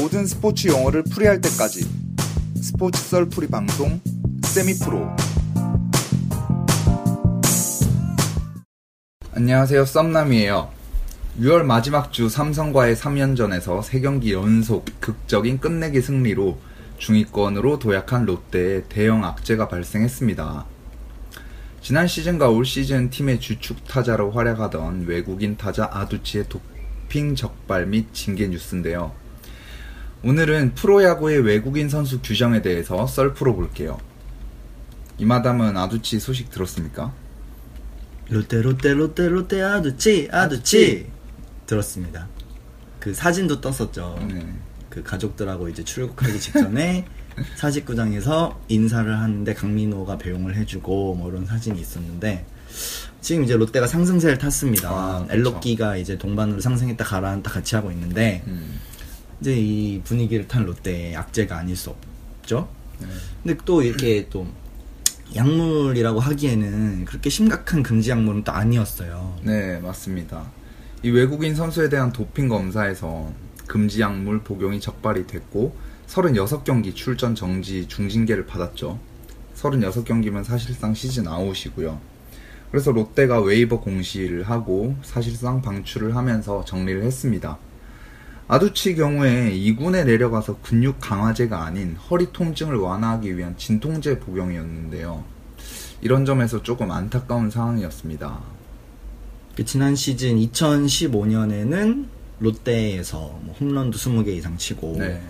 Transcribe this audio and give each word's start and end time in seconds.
모든 0.00 0.24
스포츠 0.24 0.66
용어를 0.68 1.04
풀이할 1.04 1.42
때까지 1.42 1.86
스포츠 2.62 2.98
썰풀이 3.02 3.48
방송 3.48 4.00
세미프로 4.42 5.06
안녕하세요 9.34 9.84
썸남이에요 9.84 10.70
6월 11.40 11.64
마지막 11.64 12.14
주 12.14 12.30
삼성과의 12.30 12.96
3연전에서 12.96 13.82
3경기 13.82 14.30
연속 14.30 14.86
극적인 15.00 15.60
끝내기 15.60 16.00
승리로 16.00 16.58
중위권으로 16.96 17.78
도약한 17.78 18.24
롯데에 18.24 18.84
대형 18.88 19.24
악재가 19.24 19.68
발생했습니다. 19.68 20.66
지난 21.80 22.06
시즌과 22.06 22.48
올 22.48 22.64
시즌 22.64 23.10
팀의 23.10 23.40
주축 23.40 23.86
타자로 23.86 24.32
활약하던 24.32 25.06
외국인 25.06 25.56
타자 25.56 25.88
아두치의 25.92 26.46
도핑 26.48 27.36
적발 27.36 27.86
및 27.86 28.12
징계 28.12 28.48
뉴스인데요. 28.48 29.12
오늘은 30.22 30.74
프로야구의 30.74 31.40
외국인 31.40 31.88
선수 31.88 32.20
규정에 32.20 32.60
대해서 32.60 33.06
썰 33.06 33.32
풀어 33.32 33.54
볼게요. 33.54 33.98
이마담은 35.18 35.76
아두치 35.76 36.20
소식 36.20 36.50
들었습니까? 36.50 37.12
롯데 38.30 38.62
롯데 38.62 38.92
롯데 38.92 39.28
롯데 39.28 39.60
아두치 39.60 40.28
아두치 40.30 41.06
들었습니다 41.66 42.28
그 43.00 43.12
사진도 43.12 43.60
떴었죠 43.60 44.16
네. 44.28 44.46
그 44.88 45.02
가족들하고 45.02 45.68
이제 45.68 45.82
출국하기 45.82 46.38
직전에 46.38 47.06
사직구장에서 47.56 48.60
인사를 48.68 49.18
하는데 49.18 49.52
강민호가 49.52 50.18
배웅을 50.18 50.56
해주고 50.56 51.16
뭐 51.16 51.30
이런 51.30 51.44
사진이 51.44 51.80
있었는데 51.80 52.46
지금 53.20 53.44
이제 53.44 53.54
롯데가 53.54 53.86
상승세를 53.86 54.38
탔습니다. 54.38 54.90
아, 54.90 55.22
그쵸. 55.22 55.34
엘로끼가 55.34 55.96
이제 55.96 56.16
동반으로 56.16 56.60
상승했다 56.60 57.04
가라앉다 57.04 57.50
같이 57.50 57.74
하고 57.74 57.90
있는데 57.90 58.42
음, 58.46 58.80
이제 59.40 59.54
이 59.56 60.00
분위기를 60.02 60.46
탄 60.46 60.64
롯데의 60.64 61.16
악재가 61.16 61.56
아닐 61.56 61.76
수 61.76 61.90
없죠. 61.90 62.68
네. 62.98 63.06
근데 63.42 63.58
또 63.64 63.82
이렇게 63.82 64.26
또 64.28 64.46
약물이라고 65.34 66.20
하기에는 66.20 67.04
그렇게 67.04 67.30
심각한 67.30 67.82
금지 67.82 68.10
약물은 68.10 68.44
또 68.44 68.52
아니었어요. 68.52 69.38
네, 69.42 69.78
맞습니다. 69.78 70.50
이 71.02 71.10
외국인 71.10 71.54
선수에 71.54 71.88
대한 71.88 72.12
도핑 72.12 72.48
검사에서 72.48 73.32
금지 73.66 74.00
약물 74.00 74.42
복용이 74.42 74.80
적발이 74.80 75.26
됐고 75.26 75.74
36경기 76.08 76.94
출전 76.94 77.34
정지 77.34 77.86
중징계를 77.86 78.44
받았죠. 78.46 78.98
36경기면 79.54 80.44
사실상 80.44 80.92
시즌 80.94 81.28
아웃이고요. 81.28 82.00
그래서 82.70 82.92
롯데가 82.92 83.40
웨이버 83.40 83.80
공시를 83.80 84.44
하고 84.44 84.96
사실상 85.02 85.62
방출을 85.62 86.16
하면서 86.16 86.64
정리를 86.64 87.02
했습니다. 87.02 87.58
아두치 88.50 88.96
경우에 88.96 89.52
2군에 89.52 90.04
내려가서 90.04 90.58
근육 90.60 90.98
강화제가 90.98 91.62
아닌 91.62 91.94
허리 91.94 92.32
통증을 92.32 92.74
완화하기 92.74 93.36
위한 93.36 93.56
진통제 93.56 94.18
복용이었는데요. 94.18 95.22
이런 96.00 96.24
점에서 96.24 96.60
조금 96.60 96.90
안타까운 96.90 97.48
상황이었습니다. 97.48 98.40
그 99.54 99.64
지난 99.64 99.94
시즌 99.94 100.36
2015년에는 100.36 102.06
롯데에서 102.40 103.38
뭐 103.40 103.54
홈런도 103.60 103.96
20개 103.96 104.30
이상 104.30 104.56
치고 104.56 104.96
네. 104.98 105.22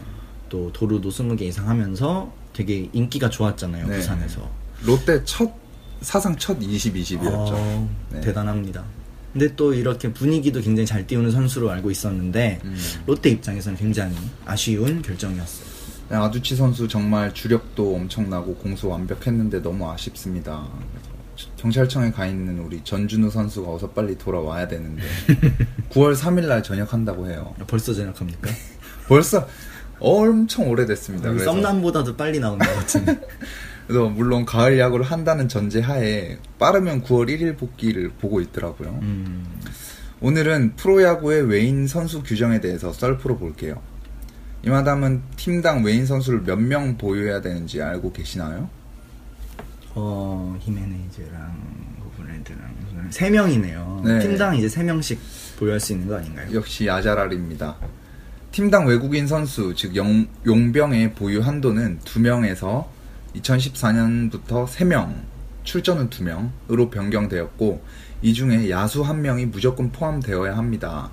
또 0.48 0.72
도루도 0.72 1.10
20개 1.10 1.42
이상 1.42 1.68
하면서 1.68 2.32
되게 2.54 2.88
인기가 2.94 3.28
좋았잖아요 3.28 3.86
네. 3.86 3.96
부산에서 3.96 4.48
롯데 4.82 5.22
첫 5.24 5.52
사상 6.00 6.36
첫 6.36 6.56
20, 6.58 6.94
20이었죠. 6.94 7.52
어, 7.52 7.90
네. 8.12 8.20
대단합니다 8.22 8.82
근데 9.32 9.54
또 9.54 9.72
이렇게 9.72 10.12
분위기도 10.12 10.60
굉장히 10.60 10.86
잘 10.86 11.06
띄우는 11.06 11.30
선수로 11.30 11.70
알고 11.70 11.90
있었는데 11.90 12.60
음. 12.64 12.76
롯데 13.06 13.30
입장에서는 13.30 13.78
굉장히 13.78 14.16
아쉬운 14.44 15.02
결정이었어요 15.02 15.70
네, 16.10 16.16
아두치 16.16 16.56
선수 16.56 16.88
정말 16.88 17.32
주력도 17.32 17.94
엄청나고 17.94 18.56
공수 18.56 18.88
완벽했는데 18.88 19.62
너무 19.62 19.88
아쉽습니다. 19.92 20.66
경찰청에 21.56 22.10
가 22.10 22.26
있는 22.26 22.58
우리 22.58 22.82
전준우 22.82 23.30
선수가 23.30 23.72
어서 23.72 23.90
빨리 23.90 24.18
돌아와야 24.18 24.66
되는데 24.66 25.02
9월 25.90 26.16
3일 26.16 26.48
날 26.48 26.64
전역한다고 26.64 27.28
해요. 27.28 27.54
벌써 27.68 27.94
전역합니까? 27.94 28.50
벌써 29.06 29.46
엄청 30.00 30.68
오래됐습니다. 30.68 31.30
그래서, 31.30 31.52
썸남보다도 31.52 32.16
빨리 32.16 32.40
나온 32.40 32.58
것 32.58 32.66
같은데 32.74 33.20
그래서 33.90 34.08
물론 34.08 34.44
가을 34.44 34.78
야구를 34.78 35.04
한다는 35.04 35.48
전제하에 35.48 36.38
빠르면 36.60 37.02
9월 37.02 37.28
1일 37.28 37.58
복귀를 37.58 38.10
보고 38.20 38.40
있더라고요. 38.40 39.00
음, 39.02 39.44
오늘은 40.20 40.76
프로야구의 40.76 41.48
외인 41.48 41.88
선수 41.88 42.22
규정에 42.22 42.60
대해서 42.60 42.92
썰풀어 42.92 43.36
볼게요. 43.38 43.82
이마담은 44.64 45.22
팀당 45.34 45.82
외인 45.82 46.06
선수를 46.06 46.42
몇 46.42 46.60
명 46.60 46.98
보유해야 46.98 47.40
되는지 47.40 47.82
알고 47.82 48.12
계시나요? 48.12 48.70
어 49.96 50.56
히메네즈랑 50.60 51.56
호브레드랑 52.04 53.10
세 53.10 53.28
명이네요 53.28 54.02
네. 54.04 54.20
팀당 54.20 54.54
이제 54.56 54.68
세 54.68 54.84
명씩 54.84 55.18
보유할 55.58 55.80
수 55.80 55.94
있는 55.94 56.06
거 56.06 56.16
아닌가요? 56.16 56.46
역시 56.54 56.86
야자랄입니다. 56.86 57.74
팀당 58.52 58.86
외국인 58.86 59.26
선수, 59.26 59.74
즉 59.74 59.96
용, 59.96 60.28
용병의 60.46 61.14
보유 61.14 61.40
한도는 61.40 61.98
2명에서 62.04 62.86
2014년부터 63.36 64.66
3명, 64.66 65.22
출전은 65.64 66.10
2명으로 66.10 66.90
변경되었고 66.90 67.82
이 68.22 68.34
중에 68.34 68.70
야수 68.70 69.02
1명이 69.02 69.50
무조건 69.50 69.92
포함되어야 69.92 70.56
합니다. 70.56 71.10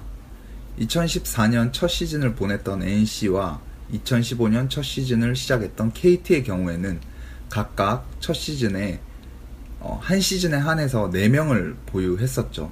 2014년 0.79 1.73
첫 1.73 1.87
시즌을 1.87 2.35
보냈던 2.35 2.83
NC와 2.83 3.61
2015년 3.93 4.69
첫 4.69 4.83
시즌을 4.83 5.35
시작했던 5.35 5.93
KT의 5.93 6.43
경우에는 6.43 6.99
각각 7.49 8.05
첫 8.19 8.33
시즌에 8.33 8.99
어, 9.79 9.99
한 10.01 10.19
시즌에 10.19 10.57
한해서 10.57 11.09
4명을 11.09 11.75
보유했었죠. 11.85 12.71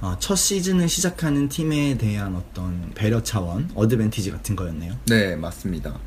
아, 0.00 0.16
첫 0.20 0.36
시즌을 0.36 0.88
시작하는 0.88 1.48
팀에 1.48 1.96
대한 1.96 2.36
어떤 2.36 2.92
배려 2.94 3.22
차원, 3.22 3.70
어드밴티지 3.74 4.30
같은 4.30 4.54
거였네요. 4.54 4.94
네, 5.06 5.34
맞습니다. 5.34 5.98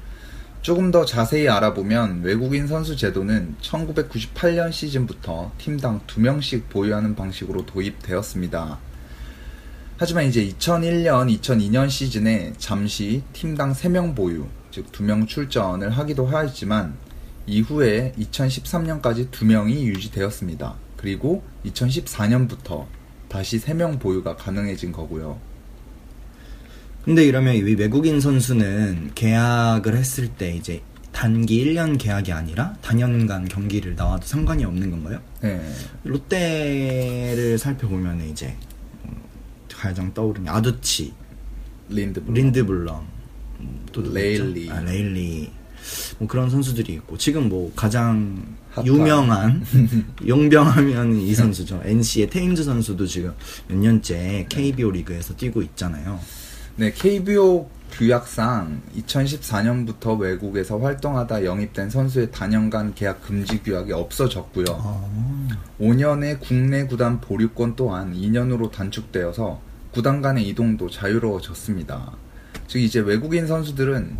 조금 0.61 0.91
더 0.91 1.05
자세히 1.05 1.47
알아보면 1.47 2.21
외국인 2.21 2.67
선수 2.67 2.97
제도는 2.97 3.55
1998년 3.61 4.73
시즌부터 4.73 5.53
팀당 5.57 6.01
2명씩 6.05 6.63
보유하는 6.69 7.15
방식으로 7.15 7.65
도입되었습니다. 7.65 8.77
하지만 9.97 10.25
이제 10.25 10.45
2001년, 10.45 11.39
2002년 11.39 11.89
시즌에 11.89 12.53
잠시 12.57 13.23
팀당 13.31 13.71
3명 13.71 14.15
보유, 14.15 14.47
즉 14.69 14.91
2명 14.91 15.27
출전을 15.27 15.91
하기도 15.91 16.25
하였지만 16.25 16.97
이후에 17.47 18.13
2013년까지 18.19 19.31
2명이 19.31 19.83
유지되었습니다. 19.85 20.75
그리고 20.97 21.41
2014년부터 21.65 22.85
다시 23.29 23.59
3명 23.61 23.99
보유가 23.99 24.35
가능해진 24.35 24.91
거고요. 24.91 25.39
근데 27.09 27.25
이러면 27.25 27.55
이 27.55 27.61
외국인 27.73 28.21
선수는 28.21 29.13
계약을 29.15 29.97
했을 29.97 30.27
때 30.27 30.55
이제 30.55 30.83
단기 31.11 31.65
1년 31.65 31.97
계약이 31.97 32.31
아니라 32.31 32.75
다년간 32.83 33.47
경기를 33.47 33.95
나와도 33.95 34.27
상관이 34.27 34.63
없는 34.63 34.91
건가요? 34.91 35.19
네. 35.41 35.59
롯데를 36.03 37.57
살펴보면 37.57 38.29
이제 38.29 38.55
음, 39.05 39.15
가장 39.73 40.13
떠오르는 40.13 40.45
게 40.45 40.51
아두치, 40.51 41.11
린드 41.89 42.25
블 42.25 42.31
린드블럼, 42.31 43.07
음, 43.61 43.79
또 43.91 44.03
레일리. 44.13 44.69
아, 44.69 44.79
레일리. 44.81 45.49
뭐 46.19 46.27
그런 46.27 46.47
선수들이 46.47 46.93
있고 46.93 47.17
지금 47.17 47.49
뭐 47.49 47.73
가장 47.75 48.55
핫한. 48.69 48.85
유명한 48.85 49.65
용병하면 50.27 51.15
이 51.15 51.33
선수죠. 51.33 51.81
NC의 51.83 52.29
테임즈 52.29 52.63
선수도 52.63 53.07
지금 53.07 53.33
몇 53.67 53.77
년째 53.77 54.45
KBO 54.47 54.91
리그에서 54.91 55.35
뛰고 55.35 55.63
있잖아요. 55.63 56.19
네, 56.75 56.91
KBO 56.91 57.69
규약상 57.91 58.81
2014년부터 58.97 60.17
외국에서 60.17 60.77
활동하다 60.77 61.43
영입된 61.43 61.89
선수의 61.89 62.31
단연간 62.31 62.93
계약 62.93 63.21
금지 63.23 63.61
규약이 63.61 63.91
없어졌고요. 63.91 64.65
아. 64.69 65.47
5년의 65.79 66.39
국내 66.39 66.85
구단 66.85 67.19
보류권 67.19 67.75
또한 67.75 68.13
2년으로 68.13 68.71
단축되어서 68.71 69.59
구단 69.91 70.21
간의 70.21 70.47
이동도 70.47 70.89
자유로워졌습니다. 70.89 72.11
즉 72.67 72.79
이제 72.79 72.99
외국인 72.99 73.47
선수들은 73.47 74.17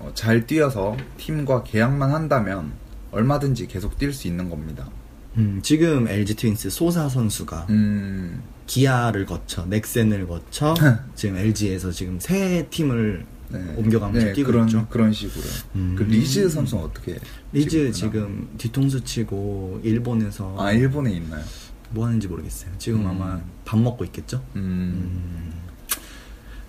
어, 0.00 0.10
잘 0.14 0.46
뛰어서 0.46 0.96
팀과 1.18 1.62
계약만 1.64 2.10
한다면 2.10 2.72
얼마든지 3.12 3.66
계속 3.66 3.98
뛸 3.98 4.12
수 4.12 4.26
있는 4.26 4.48
겁니다. 4.48 4.88
음, 5.36 5.60
지금 5.62 6.08
LG 6.08 6.36
트윈스 6.36 6.70
소사 6.70 7.08
선수가 7.08 7.66
음, 7.70 8.42
기아를 8.70 9.26
거쳐 9.26 9.66
넥센을 9.66 10.28
거쳐 10.28 10.74
지금 11.16 11.36
LG에서 11.36 11.90
지금 11.90 12.20
새 12.20 12.68
팀을 12.70 13.26
네. 13.48 13.74
옮겨가면서 13.76 14.26
네, 14.28 14.32
뛰고 14.32 14.52
그런, 14.52 14.68
있죠. 14.68 14.86
그런 14.88 15.12
식으로. 15.12 15.42
음. 15.74 15.96
그 15.98 16.04
리즈 16.04 16.48
선수는 16.48 16.84
어떻게? 16.84 17.18
리즈? 17.52 17.90
지금 17.90 18.48
뒤통수 18.58 19.02
치고 19.02 19.80
일본에서 19.82 20.54
아 20.56 20.70
일본에 20.70 21.14
있나요? 21.14 21.44
뭐 21.90 22.06
하는지 22.06 22.28
모르겠어요. 22.28 22.70
지금 22.78 23.00
음. 23.00 23.06
아마 23.08 23.40
밥 23.64 23.76
먹고 23.76 24.04
있겠죠? 24.04 24.40
음, 24.54 25.52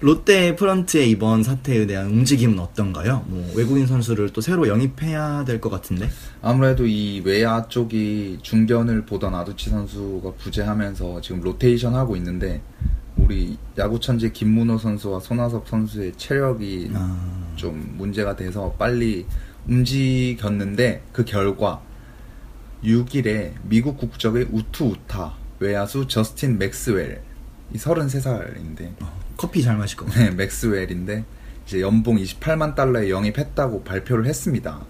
롯데 0.02 0.56
프런트의 0.56 1.12
이번 1.12 1.44
사태에 1.44 1.86
대한 1.86 2.08
움직임은 2.08 2.58
어떤가요? 2.60 3.24
뭐 3.28 3.52
외국인 3.56 3.86
선수를 3.86 4.30
또 4.34 4.42
새로 4.42 4.68
영입해야 4.68 5.46
될 5.46 5.62
것 5.62 5.70
같은데. 5.70 6.10
아무래도 6.42 6.88
이 6.88 7.22
외야 7.24 7.68
쪽이 7.68 8.40
중견을 8.42 9.06
보던 9.06 9.36
아두치 9.36 9.70
선수가 9.70 10.34
부재하면서 10.40 11.22
지금 11.22 11.42
로테이션 11.42 11.94
하고 11.94 12.16
있는데 12.16 12.62
우리 13.16 13.58
야구 13.78 14.00
천재 14.00 14.32
김문호 14.32 14.80
선수와 14.80 15.20
손아섭 15.20 15.68
선수의 15.70 16.14
체력이 16.18 16.92
아, 16.96 17.52
좀 17.56 17.94
문제가 17.98 18.36
돼서 18.36 18.74
빨리 18.80 19.28
움직였는데 19.68 21.04
그 21.14 21.24
결과 21.26 21.80
6일에 22.84 23.54
미국 23.64 23.98
국적의 24.00 24.48
우투 24.52 24.86
우타 24.86 25.36
외야수 25.60 26.08
저스틴 26.08 26.58
맥스웰 26.58 27.22
이 27.74 27.78
33살인데 27.78 28.96
커피 29.42 29.64
잘 29.64 29.76
마실 29.76 29.98
것 29.98 30.06
같아요. 30.06 30.30
네, 30.30 30.36
맥스웰인데 30.36 31.26
이제 31.66 31.82
연봉 31.82 32.18
28만 32.18 32.76
달러에 32.76 33.10
영입했다고 33.10 33.84
발표를 33.84 34.28
했습니다. 34.28 34.86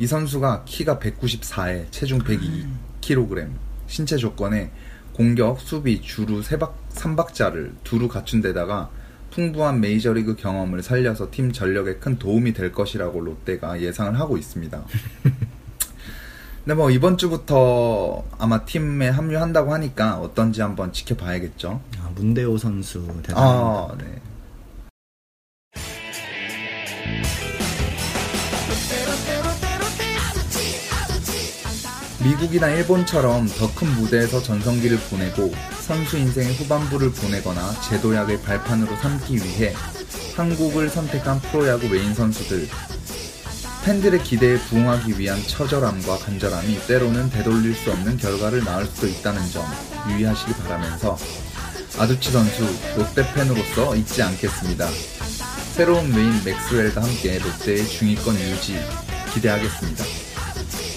이 0.00 0.08
선수가 0.08 0.64
키가 0.64 0.98
194에 0.98 1.86
체중 1.92 2.18
102kg, 2.18 3.48
신체 3.86 4.16
조건에 4.16 4.72
공격, 5.12 5.60
수비, 5.60 6.02
주루, 6.02 6.42
세박, 6.42 6.76
3박자를 6.94 7.74
두루 7.84 8.08
갖춘 8.08 8.40
데다가 8.40 8.90
풍부한 9.30 9.80
메이저리그 9.80 10.34
경험을 10.34 10.82
살려서 10.82 11.30
팀 11.30 11.52
전력에 11.52 11.98
큰 11.98 12.18
도움이 12.18 12.54
될 12.54 12.72
것이라고 12.72 13.20
롯데가 13.20 13.80
예상을 13.80 14.18
하고 14.18 14.36
있습니다. 14.36 14.84
근데 16.66 16.74
뭐 16.74 16.90
이번 16.90 17.16
주부터 17.16 18.24
아마 18.40 18.64
팀에 18.64 19.08
합류한다고 19.08 19.72
하니까 19.72 20.16
어떤지 20.18 20.62
한번 20.62 20.92
지켜봐야겠죠. 20.92 21.80
아, 22.00 22.10
문대호 22.16 22.58
선수 22.58 23.06
대단합니다. 23.22 23.36
아, 23.38 23.96
네. 23.98 24.20
미국이나 32.24 32.68
일본처럼 32.70 33.46
더 33.58 33.72
큰 33.74 33.88
무대에서 33.94 34.42
전성기를 34.42 34.98
보내고 35.10 35.52
선수 35.80 36.16
인생의 36.18 36.54
후반부를 36.54 37.12
보내거나 37.12 37.72
재도약을 37.82 38.42
발판으로 38.42 38.96
삼기 38.96 39.36
위해 39.36 39.74
한국을 40.36 40.88
선택한 40.88 41.40
프로야구 41.42 41.88
외인 41.88 42.14
선수들 42.14 42.66
팬들의 43.86 44.24
기대에 44.24 44.58
부응하기 44.58 45.16
위한 45.16 45.40
처절함과 45.46 46.18
간절함이 46.18 46.88
때로는 46.88 47.30
되돌릴 47.30 47.72
수 47.72 47.92
없는 47.92 48.16
결과를 48.16 48.64
낳을 48.64 48.84
수도 48.84 49.06
있다는 49.06 49.40
점 49.48 49.64
유의하시기 50.10 50.54
바라면서 50.54 51.16
아두치 51.96 52.32
선수 52.32 52.64
롯데 52.96 53.32
팬으로서 53.32 53.94
잊지 53.94 54.24
않겠습니다. 54.24 54.88
새로운 55.76 56.12
외인 56.12 56.32
맥스웰과 56.44 57.00
함께 57.00 57.38
롯데의 57.38 57.86
중위권 57.86 58.34
유지 58.34 58.76
기대하겠습니다. 59.32 60.04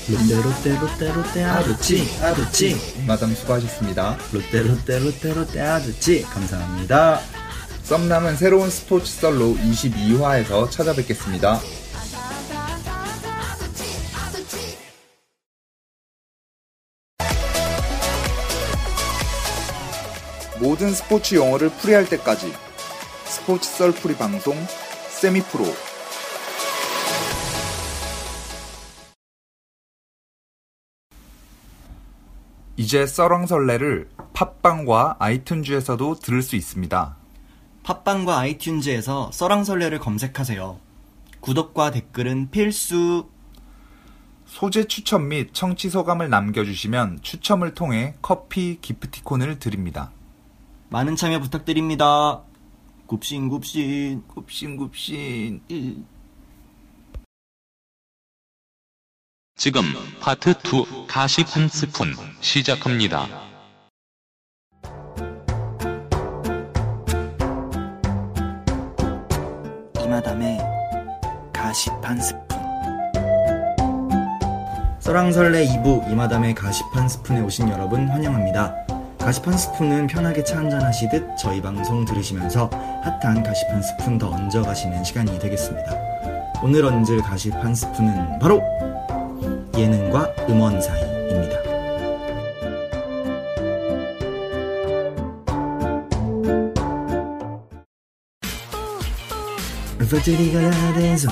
롯데 0.09 0.41
롯데 0.41 0.79
롯데 0.79 1.13
롯데 1.13 1.43
아두치 1.43 2.09
아두치 2.23 3.05
마담 3.05 3.35
수고하셨습니다. 3.35 4.17
롯데 4.31 4.63
롯데 4.63 4.97
롯데 4.97 5.33
롯데 5.35 5.61
아두치 5.61 6.23
감사합니다. 6.23 7.19
썸남은 7.83 8.37
새로운 8.37 8.71
스포츠 8.71 9.11
썰로 9.11 9.57
22화에서 9.57 10.71
찾아뵙겠습니다. 10.71 11.59
모든 20.59 20.93
스포츠 20.93 21.35
용어를 21.35 21.69
풀이할 21.69 22.05
때까지 22.09 22.51
스포츠 23.23 23.69
썰 23.69 23.91
풀이 23.93 24.15
방송 24.15 24.53
세미프로 25.07 25.63
이제 32.75 33.05
썰왕설레를 33.05 34.09
팟빵과 34.33 35.17
아이튠즈에서도 35.19 36.21
들을 36.21 36.41
수 36.41 36.55
있습니다. 36.55 37.17
팟빵과 37.83 38.41
아이튠즈에서 38.41 39.31
써랑설레를 39.31 39.99
검색하세요. 39.99 40.79
구독과 41.41 41.91
댓글은 41.91 42.51
필수. 42.51 43.27
소재 44.45 44.85
추천 44.85 45.27
및 45.27 45.49
청취 45.53 45.89
소감을 45.89 46.29
남겨주시면 46.29 47.19
추첨을 47.21 47.73
통해 47.73 48.15
커피 48.21 48.79
기프티콘을 48.81 49.59
드립니다. 49.59 50.11
많은 50.91 51.15
참여 51.15 51.39
부탁드립니다. 51.39 52.43
굽신굽신. 53.05 54.23
굽신굽신. 54.27 55.61
지금 59.55 59.81
파트 60.19 60.51
2 60.51 61.05
가십 61.07 61.55
한 61.55 61.67
스푼 61.67 62.15
시작합니다. 62.41 63.27
이마담의 70.03 70.57
가십 71.53 71.93
한 72.03 72.19
스푼. 72.19 72.57
써랑설레 74.99 75.67
2부 75.67 76.11
이마담의 76.11 76.55
가십 76.55 76.83
한 76.95 77.07
스푼에 77.07 77.41
오신 77.41 77.69
여러분 77.69 78.09
환영합니다. 78.09 78.98
한 79.19 79.57
스푼은 79.57 80.07
편하게 80.07 80.43
차 80.43 80.57
한잔 80.57 80.81
하시듯 80.81 81.37
저희 81.37 81.61
방송 81.61 82.05
들으시면서 82.05 82.69
핫한 83.21 83.43
한 83.69 83.81
스푼 83.81 84.17
더 84.17 84.29
얹어 84.29 84.63
가시는 84.63 85.03
시간이 85.03 85.37
되겠습니다. 85.37 85.95
오늘 86.63 86.85
얹을 86.85 87.21
한 87.63 87.75
스푼은 87.75 88.39
바로 88.39 88.61
예능과 89.77 90.33
음원 90.49 90.81
사이입니다. 90.81 91.59
배터리가 100.09 100.71
다 100.71 100.93
돼서 100.93 101.29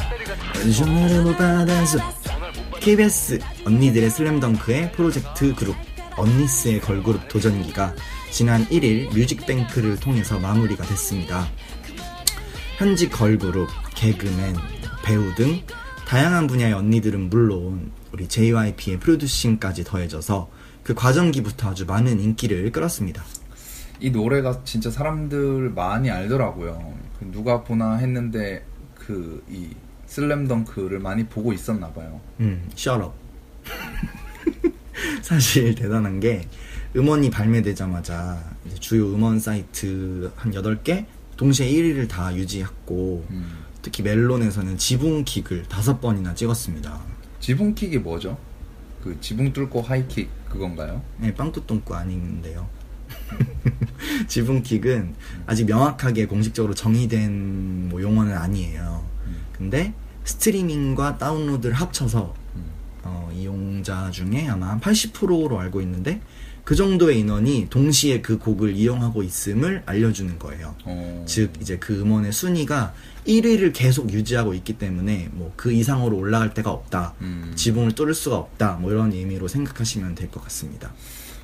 전화를 0.77 1.23
못 1.23 1.37
받아서 1.37 1.97
KBS 2.79 3.39
언니들의 3.65 4.09
슬램덩크의 4.09 4.91
프로젝트 4.91 5.55
그룹 5.55 5.75
언니스의 6.17 6.81
걸그룹 6.81 7.27
도전기가 7.27 7.95
지난 8.31 8.65
1일 8.65 9.13
뮤직뱅크를 9.13 9.97
통해서 9.99 10.39
마무리가 10.39 10.83
됐습니다. 10.85 11.47
현직 12.77 13.11
걸그룹, 13.11 13.69
개그맨, 13.95 14.55
배우 15.03 15.33
등 15.35 15.61
다양한 16.05 16.47
분야의 16.47 16.73
언니들은 16.73 17.29
물론 17.29 17.91
우리 18.11 18.27
JYP의 18.27 18.99
프로듀싱까지 18.99 19.83
더해져서 19.83 20.49
그 20.83 20.93
과정기부터 20.93 21.69
아주 21.71 21.85
많은 21.85 22.19
인기를 22.19 22.71
끌었습니다. 22.71 23.23
이 23.99 24.11
노래가 24.11 24.63
진짜 24.63 24.91
사람들 24.91 25.71
많이 25.71 26.09
알더라고요. 26.11 26.93
그 27.19 27.31
누가 27.31 27.63
보나 27.63 27.95
했는데 27.97 28.65
그 28.95 29.43
이 29.49 29.69
슬램덩크를 30.07 30.99
많이 30.99 31.25
보고 31.25 31.53
있었나 31.53 31.91
봐요. 31.91 32.19
음, 32.39 32.69
up. 32.71 33.11
사실 35.21 35.75
대단한 35.75 36.19
게 36.19 36.47
음원이 36.95 37.29
발매되자마자 37.29 38.43
주요 38.79 39.13
음원 39.13 39.39
사이트 39.39 40.31
한 40.35 40.51
8개 40.51 41.05
동시에 41.35 41.69
1위를 41.69 42.07
다 42.07 42.35
유지했고 42.35 43.25
음. 43.29 43.65
특히 43.81 44.03
멜론에서는 44.03 44.77
지붕킥을 44.77 45.63
다섯 45.69 46.01
번이나 46.01 46.33
찍었습니다. 46.33 46.99
지붕킥이 47.39 47.99
뭐죠? 47.99 48.37
그 49.03 49.17
지붕 49.21 49.53
뚫고 49.53 49.81
하이킥 49.81 50.29
그건가요? 50.49 51.01
네, 51.17 51.33
빵꾸똥꾸 51.33 51.95
아닌데요. 51.95 52.67
지붕킥은 54.27 55.15
아직 55.45 55.65
명확하게 55.65 56.25
공식적으로 56.25 56.73
정의된 56.73 57.89
뭐 57.89 58.01
용어는 58.01 58.35
아니에요. 58.35 59.05
근데 59.53 59.93
스트리밍과 60.23 61.17
다운로드를 61.17 61.73
합쳐서 61.75 62.33
음. 62.35 62.46
어, 62.46 62.46
이용자 63.41 64.11
중에 64.11 64.47
아마 64.47 64.69
한 64.71 64.79
80%로 64.79 65.59
알고 65.59 65.81
있는데 65.81 66.21
그 66.63 66.75
정도의 66.75 67.19
인원이 67.21 67.67
동시에 67.69 68.19
그 68.21 68.37
곡을 68.37 68.75
이용하고 68.75 69.23
있음을 69.23 69.83
알려주는 69.85 70.37
거예요. 70.37 70.75
어. 70.83 71.23
즉 71.25 71.53
이제 71.61 71.77
그 71.77 72.01
음원의 72.01 72.33
순위가 72.33 72.93
1위를 73.25 73.71
계속 73.73 74.11
유지하고 74.11 74.53
있기 74.53 74.73
때문에 74.77 75.29
뭐 75.31 75.53
그 75.55 75.71
이상으로 75.71 76.17
올라갈 76.17 76.53
데가 76.53 76.71
없다. 76.71 77.13
음. 77.21 77.53
지붕을 77.55 77.93
뚫을 77.93 78.13
수가 78.13 78.35
없다. 78.37 78.73
뭐 78.81 78.91
이런 78.91 79.13
의미로 79.13 79.47
생각하시면 79.47 80.15
될 80.15 80.29
것 80.29 80.43
같습니다. 80.43 80.91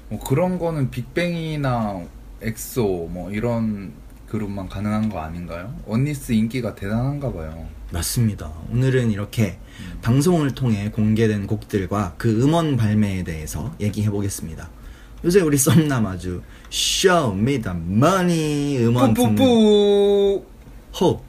뭐 0.10 0.20
그런 0.20 0.60
거는 0.60 0.92
빅뱅이나 0.92 2.02
엑소 2.42 3.08
뭐 3.12 3.32
이런 3.32 3.94
그룹만 4.34 4.68
가능한 4.68 5.10
거 5.10 5.20
아닌가요? 5.20 5.72
언니스 5.88 6.32
인기가 6.32 6.74
대단한가 6.74 7.32
봐요. 7.32 7.68
맞습니다. 7.92 8.52
오늘은 8.72 9.12
이렇게 9.12 9.60
방송을 10.02 10.56
통해 10.56 10.90
공개된 10.90 11.46
곡들과 11.46 12.16
그 12.18 12.42
음원 12.42 12.76
발매에 12.76 13.24
대해서 13.26 13.72
얘기해 13.80 14.10
보겠습니다. 14.10 14.72
요새 15.24 15.40
우리 15.42 15.56
썸남 15.56 16.08
아주 16.08 16.42
Show 16.72 17.38
me 17.38 17.62
the 17.62 17.78
money 17.78 18.84
음원 18.84 19.14
뿌뿌뿌 19.14 20.44
호흡 21.00 21.22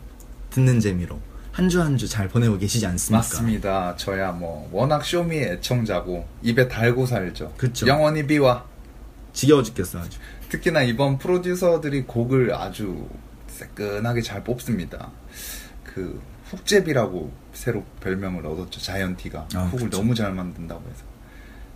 듣는 0.48 0.80
재미로 0.80 1.20
한 1.52 1.68
주 1.68 1.80
한 1.82 1.98
주 1.98 2.08
잘 2.08 2.26
보내고 2.28 2.56
계시지 2.56 2.86
않습니까? 2.86 3.18
맞습니다. 3.18 3.96
저야 3.96 4.32
뭐 4.32 4.66
워낙 4.72 5.04
쇼미의 5.04 5.52
애청자고 5.52 6.26
입에 6.42 6.68
달고 6.68 7.04
살죠. 7.04 7.52
그쵸. 7.58 7.86
영원히 7.86 8.26
비와. 8.26 8.64
지겨워 9.34 9.62
죽겠어 9.62 9.98
아주. 9.98 10.18
특히나 10.54 10.82
이번 10.82 11.18
프로듀서들이 11.18 12.02
곡을 12.02 12.54
아주 12.54 13.08
새끈하게 13.48 14.22
잘 14.22 14.44
뽑습니다. 14.44 15.10
그 15.82 16.20
훅제비라고 16.44 17.32
새로 17.52 17.84
별명을 18.00 18.46
얻었죠. 18.46 18.80
자이언티가 18.80 19.48
아, 19.54 19.64
훅을 19.64 19.86
그쵸. 19.86 19.98
너무 19.98 20.14
잘 20.14 20.32
만든다고 20.32 20.88
해서. 20.88 21.02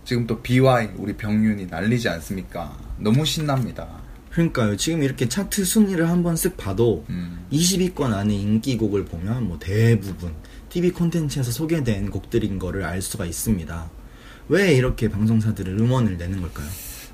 지금 0.05 0.25
또 0.27 0.41
BY 0.41 0.91
우리 0.95 1.17
병윤이 1.17 1.65
난리지 1.65 2.07
않습니까? 2.07 2.77
너무 2.97 3.25
신납니다. 3.25 3.99
그러니까요. 4.31 4.77
지금 4.77 5.03
이렇게 5.03 5.27
차트 5.27 5.65
순위를 5.65 6.07
한번 6.09 6.35
쓱 6.35 6.55
봐도 6.55 7.05
음. 7.09 7.45
20위권 7.51 8.13
안에 8.13 8.33
인기곡을 8.33 9.05
보면 9.05 9.47
뭐 9.47 9.59
대부분 9.59 10.33
TV 10.69 10.91
콘텐츠에서 10.91 11.51
소개된 11.51 12.11
곡들인 12.11 12.59
거를 12.59 12.85
알 12.85 13.01
수가 13.01 13.25
있습니다. 13.25 13.89
왜 14.47 14.73
이렇게 14.73 15.09
방송사들은 15.09 15.79
음원을 15.79 16.17
내는 16.17 16.41
걸까요? 16.41 16.67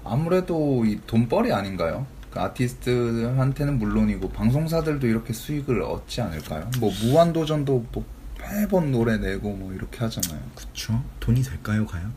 아무래도 0.06 0.86
이 0.86 1.00
돈벌이 1.08 1.52
아닌가요? 1.52 2.06
그 2.32 2.40
아티스트한테는 2.40 3.80
물론이고 3.80 4.30
방송사들도 4.30 5.08
이렇게 5.08 5.34
수익을 5.34 5.82
얻지 5.82 6.22
않을까요? 6.22 6.70
뭐 6.80 6.92
무한도전도 7.04 7.86
뭐 7.92 8.06
매번 8.40 8.92
노래 8.92 9.18
내고 9.18 9.54
뭐 9.54 9.74
이렇게 9.74 10.00
하잖아요. 10.00 10.40
그쵸? 10.54 11.02
돈이 11.20 11.42
될까요, 11.42 11.86
과연? 11.86 12.14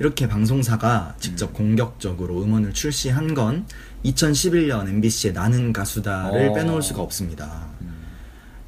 이렇게 0.00 0.26
방송사가 0.26 1.14
직접 1.20 1.52
공격적으로 1.52 2.42
음원을 2.42 2.72
출시한 2.72 3.34
건 3.34 3.66
2011년 4.04 4.88
MBC의 4.88 5.32
나는 5.34 5.72
가수다를 5.72 6.48
어. 6.48 6.54
빼놓을 6.54 6.82
수가 6.82 7.02
없습니다. 7.02 7.66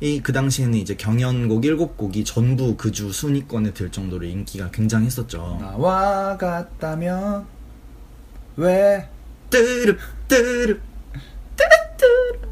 이그 0.01 0.33
당시에는 0.33 0.75
이제 0.79 0.95
경연곡 0.97 1.63
7곡이 1.63 2.25
전부 2.27 2.77
그 2.77 2.91
주 2.93 3.11
순위권에 3.13 3.73
들 3.73 3.91
정도로 3.91 4.25
인기가 4.27 4.71
굉장했었죠. 4.71 5.59
나와 5.61 6.37
같다면 6.37 7.47
왜 8.57 9.09
뜨릅 9.51 9.99
뜨릅 10.29 10.81
뜨릅 11.57 12.43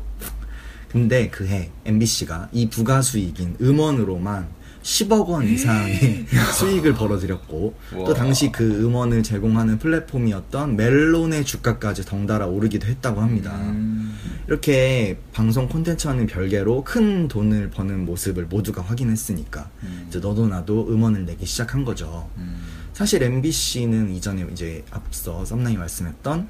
근데 0.89 1.29
그 1.29 1.47
해 1.47 1.71
MBC가 1.85 2.49
이 2.53 2.69
부가 2.69 3.01
수익인 3.01 3.57
음원으로만 3.61 4.49
10억 4.83 5.27
원 5.29 5.47
이상의 5.47 6.27
수익을 6.59 6.95
벌어들였고 6.95 7.75
또 7.93 7.97
우와. 8.03 8.15
당시 8.15 8.51
그 8.51 8.65
음원을 8.83 9.23
제공하는 9.23 9.79
플랫폼이었던 9.79 10.75
멜론의 10.75 11.45
주가까지 11.45 12.05
덩달아 12.07 12.47
오르기도 12.47 12.87
했다고 12.89 13.21
합니다. 13.21 13.55
음, 13.57 14.19
이렇게 14.49 15.19
방송 15.33 15.69
콘텐츠와는 15.69 16.27
별개로 16.27 16.83
큰 16.83 17.29
돈을 17.29 17.71
버는 17.71 18.05
모습을 18.07 18.47
모두가 18.47 18.83
확인했으니까 18.83 19.69
음. 19.83 20.07
이제 20.09 20.19
너도 20.19 20.49
나도 20.49 20.89
음원을 20.89 21.27
내기 21.27 21.45
시작한 21.47 21.85
거죠. 21.85 22.29
음, 22.39 22.61
사실 23.01 23.23
MBC는 23.23 24.11
이전에 24.11 24.47
이제 24.53 24.85
앞서 24.91 25.43
썸남이 25.47 25.79
말씀했던 25.79 26.47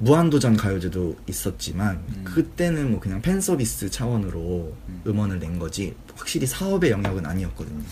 무한도전 0.00 0.56
가요제도 0.56 1.16
있었지만 1.28 2.02
음. 2.08 2.24
그때는 2.24 2.90
뭐 2.90 2.98
그냥 2.98 3.22
팬 3.22 3.40
서비스 3.40 3.88
차원으로 3.88 4.74
음. 4.88 5.02
음원을 5.06 5.38
낸 5.38 5.60
거지 5.60 5.94
확실히 6.16 6.44
사업의 6.48 6.90
영역은 6.90 7.24
아니었거든요. 7.24 7.84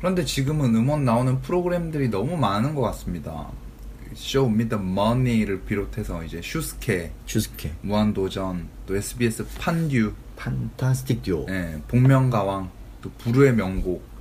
그런데 0.00 0.24
지금은 0.24 0.74
음원 0.74 1.04
나오는 1.04 1.40
프로그램들이 1.40 2.08
너무 2.08 2.36
많은 2.36 2.74
것 2.74 2.80
같습니다. 2.80 3.48
쇼 4.16 4.48
미더 4.48 4.78
머니를 4.78 5.62
비롯해서 5.62 6.24
이제 6.24 6.40
슈스케, 6.42 7.12
슈스케, 7.26 7.74
무한도전, 7.82 8.66
또 8.86 8.96
SBS 8.96 9.46
판듀, 9.60 10.14
판타스틱 10.34 11.22
듀오, 11.22 11.46
예, 11.48 11.80
복면가왕, 11.86 12.72
또 13.02 13.12
부르의 13.18 13.54
명곡, 13.54 14.15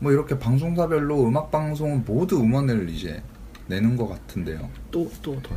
뭐 0.00 0.12
이렇게 0.12 0.38
방송사별로 0.38 1.28
음악 1.28 1.50
방송은 1.50 2.04
모두 2.04 2.40
음원을 2.40 2.88
이제 2.88 3.22
내는 3.66 3.96
것 3.96 4.08
같은데요. 4.08 4.68
또 4.90 5.10
또더 5.22 5.56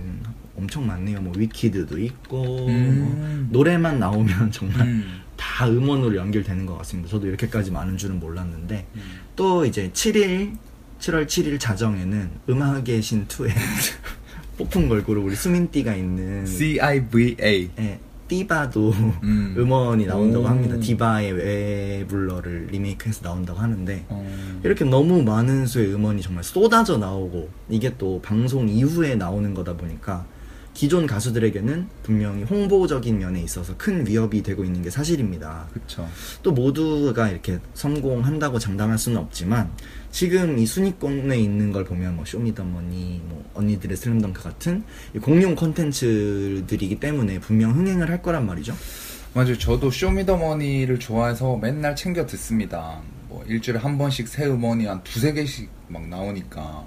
엄청 0.56 0.86
많네요. 0.86 1.22
뭐 1.22 1.34
위키드도 1.36 1.98
있고 2.00 2.68
음. 2.68 3.00
뭐 3.00 3.48
노래만 3.50 4.00
나오면 4.00 4.52
정말 4.54 4.82
음. 4.82 5.22
다 5.36 5.68
음원으로 5.68 6.16
연결되는 6.16 6.66
것 6.66 6.78
같습니다. 6.80 7.10
저도 7.10 7.28
이렇게까지 7.28 7.72
많은 7.72 7.98
줄은 7.98 8.20
몰랐는데 8.20 8.86
음. 8.96 9.02
또 9.36 9.66
이제 9.66 9.90
7일 9.92 10.56
7월 11.00 11.26
7일 11.26 11.60
자정에는 11.60 12.30
음악의 12.50 13.02
신 13.02 13.28
2의 13.28 13.52
폭풍 14.58 14.88
걸그룹 14.88 15.26
우리 15.26 15.36
수민띠가 15.36 15.96
있는 15.96 16.46
CIVA. 16.46 17.72
예, 17.80 18.00
띠바도 18.28 18.92
음. 18.92 19.56
음. 19.58 19.72
원이 19.72 20.06
나온다고 20.06 20.46
오. 20.46 20.48
합니다. 20.48 20.78
디바의 20.80 21.34
외불러를 21.34 22.68
리메이크해서 22.72 23.22
나온다고 23.24 23.60
하는데 23.60 24.06
어, 24.10 24.62
이렇게 24.64 24.86
너무 24.86 25.24
많은 25.24 25.66
수의 25.66 25.94
음원이 25.94 26.22
정말 26.22 26.44
쏟아져 26.44 26.98
나오고 26.98 27.50
이게 27.70 27.96
또 27.98 28.22
방송 28.22 28.70
이후에 28.70 29.16
나오는 29.16 29.54
거다 29.54 29.76
보니까 29.78 30.26
기존 30.74 31.06
가수들에게는 31.06 31.88
분명히 32.02 32.44
홍보적인 32.44 33.20
면에 33.20 33.42
있어서 33.42 33.76
큰 33.78 34.08
위협이 34.08 34.42
되고 34.42 34.64
있는 34.64 34.82
게 34.82 34.90
사실입니다. 34.90 35.68
그쵸. 35.72 36.08
또 36.42 36.52
모두가 36.52 37.30
이렇게 37.30 37.60
성공한다고 37.74 38.60
장담할 38.60 38.98
수는 38.98 39.20
없지만 39.20 39.70
지금 40.12 40.58
이 40.58 40.66
순위권에 40.66 41.38
있는 41.38 41.72
걸 41.72 41.86
보면 41.86 42.16
뭐 42.16 42.26
쇼미더머니, 42.26 43.22
뭐 43.26 43.50
언니들의 43.54 43.96
슬램덩크 43.96 44.42
같은 44.42 44.84
이 45.16 45.20
공룡 45.20 45.56
콘텐츠들이기 45.56 47.00
때문에 47.00 47.40
분명 47.40 47.72
흥행을 47.72 48.10
할 48.10 48.22
거란 48.22 48.46
말이죠. 48.46 48.76
맞아요. 49.34 49.58
저도 49.58 49.90
쇼미더머니를 49.90 51.00
좋아해서 51.00 51.58
맨날 51.58 51.96
챙겨 51.96 52.26
듣습니다. 52.26 53.00
뭐 53.28 53.44
일주일에 53.48 53.80
한 53.80 53.98
번씩 53.98 54.28
새 54.28 54.46
음원이 54.46 54.86
한 54.86 55.04
두세 55.04 55.34
개씩 55.34 55.70
막 55.88 56.08
나오니까. 56.08 56.86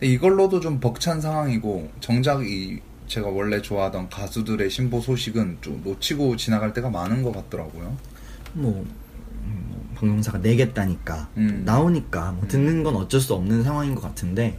근데 0.00 0.12
이걸로도 0.12 0.60
좀 0.60 0.80
벅찬 0.80 1.20
상황이고 1.20 1.90
정작 2.00 2.44
이 2.44 2.80
제가 3.10 3.26
원래 3.26 3.60
좋아하던 3.60 4.08
가수들의 4.08 4.70
신보 4.70 5.00
소식은 5.00 5.58
좀 5.60 5.82
놓치고 5.82 6.36
지나갈 6.36 6.72
때가 6.72 6.90
많은 6.90 7.24
것 7.24 7.32
같더라고요. 7.32 7.96
뭐, 8.52 8.86
음, 9.42 9.66
뭐 9.68 9.88
방송사가 9.96 10.38
내겠다니까 10.38 11.28
음. 11.36 11.62
나오니까 11.64 12.30
뭐 12.32 12.46
듣는 12.46 12.84
건 12.84 12.94
어쩔 12.94 13.20
수 13.20 13.34
없는 13.34 13.64
상황인 13.64 13.96
것 13.96 14.00
같은데 14.00 14.58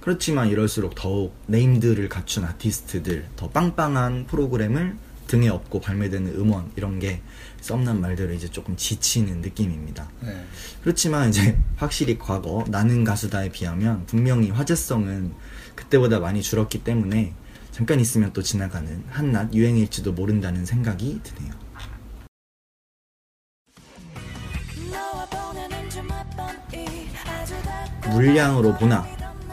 그렇지만 0.00 0.48
이럴수록 0.48 0.96
더욱 0.96 1.36
네임들을 1.46 2.08
갖춘 2.08 2.44
아티스트들 2.44 3.28
더 3.36 3.48
빵빵한 3.50 4.26
프로그램을 4.26 4.96
등에 5.28 5.48
업고 5.48 5.80
발매되는 5.80 6.34
음원 6.34 6.72
이런 6.74 6.98
게 6.98 7.22
썸남 7.60 8.00
말대로 8.00 8.34
이제 8.34 8.48
조금 8.48 8.76
지치는 8.76 9.40
느낌입니다. 9.40 10.10
네. 10.20 10.44
그렇지만 10.82 11.28
이제 11.28 11.56
확실히 11.76 12.18
과거 12.18 12.64
나는 12.68 13.04
가수다에 13.04 13.50
비하면 13.50 14.04
분명히 14.06 14.50
화제성은 14.50 15.32
그때보다 15.76 16.18
많이 16.18 16.42
줄었기 16.42 16.82
때문에 16.82 17.34
잠깐 17.74 17.98
있으면 17.98 18.32
또 18.32 18.40
지나가는 18.40 19.02
한낱 19.10 19.52
유행일지도 19.52 20.12
모른다는 20.12 20.64
생각이 20.64 21.20
드네요. 21.24 21.52
물량으로 28.12 28.76
보나 28.76 29.04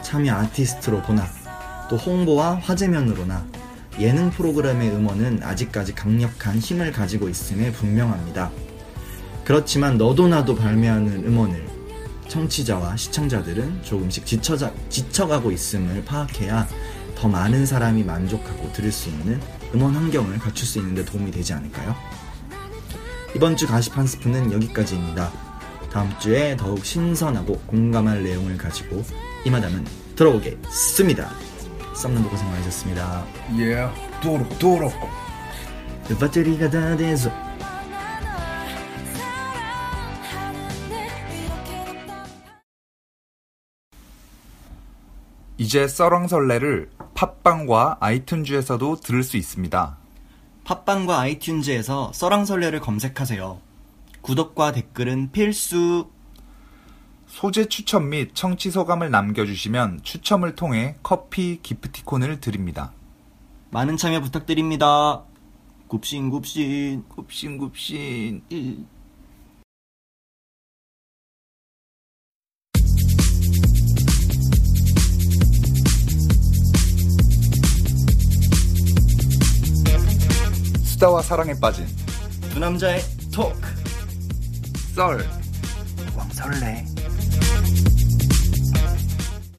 참여 0.02 0.32
아티스트로 0.34 1.02
보나 1.02 1.26
또 1.90 1.96
홍보와 1.96 2.60
화제면으로나 2.60 3.44
예능 3.98 4.30
프로그램의 4.30 4.92
음원은 4.92 5.42
아직까지 5.42 5.96
강력한 5.96 6.58
힘을 6.60 6.92
가지고 6.92 7.28
있음에 7.28 7.72
분명합니다. 7.72 8.52
그렇지만 9.44 9.98
너도 9.98 10.28
나도 10.28 10.54
발매하는 10.54 11.24
음원을 11.26 11.66
청취자와 12.28 12.96
시청자들은 12.96 13.82
조금씩 13.82 14.24
지쳐자, 14.24 14.72
지쳐가고 14.90 15.50
있음을 15.50 16.04
파악해야 16.04 16.68
더 17.22 17.28
많은 17.28 17.66
사람이 17.66 18.02
만족하고 18.02 18.72
들을 18.72 18.90
수 18.90 19.08
있는 19.08 19.40
음원 19.72 19.94
환경을 19.94 20.40
갖출 20.40 20.66
수 20.66 20.80
있는데 20.80 21.04
도움이 21.04 21.30
되지 21.30 21.52
않을까요? 21.52 21.94
이번 23.36 23.56
주 23.56 23.68
가십 23.68 23.96
한 23.96 24.08
스푼은 24.08 24.50
여기까지입니다. 24.50 25.30
다음 25.92 26.12
주에 26.18 26.56
더욱 26.56 26.84
신선하고 26.84 27.60
공감할 27.68 28.24
내용을 28.24 28.58
가지고 28.58 29.04
이마담은 29.44 29.86
들어보겠습니다. 30.16 31.30
썸남도 31.94 32.28
고생 32.28 32.50
많으셨습니다. 32.50 33.24
예, 33.58 33.88
도로, 34.20 34.48
도로. 34.58 34.92
배터리가 36.18 36.70
다 36.70 36.96
돼서 36.96 37.30
이제 45.62 45.86
썰렁설레를 45.86 46.90
팟빵과 47.14 47.98
아이튠즈에서도 48.00 49.00
들을 49.00 49.22
수 49.22 49.36
있습니다. 49.36 49.96
팟빵과 50.64 51.22
아이튠즈에서 51.22 52.12
썰랑설레를 52.12 52.80
검색하세요. 52.80 53.60
구독과 54.22 54.72
댓글은 54.72 55.30
필수. 55.30 56.10
소재 57.28 57.66
추천 57.66 58.08
및 58.08 58.32
청취 58.34 58.72
소감을 58.72 59.12
남겨주시면 59.12 60.00
추첨을 60.02 60.56
통해 60.56 60.96
커피 61.04 61.60
기프티콘을 61.62 62.40
드립니다. 62.40 62.92
많은 63.70 63.96
참여 63.96 64.20
부탁드립니다. 64.20 65.22
굽신굽신. 65.86 67.04
굽신굽신. 67.08 68.42
수다와 81.02 81.20
사랑에 81.20 81.52
빠진 81.58 81.84
두 82.52 82.60
남자의 82.60 83.02
토크. 83.34 83.58
썰. 84.94 85.26
왕설레. 86.14 86.86